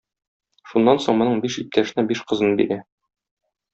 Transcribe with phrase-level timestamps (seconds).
[0.69, 2.79] Шуннан соң моның биш иптәшенә биш кызын бирә.